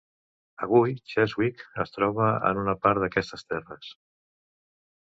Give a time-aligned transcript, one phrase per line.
[0.67, 3.97] Avui, Cheswick es troba en una part d'aquestes terres.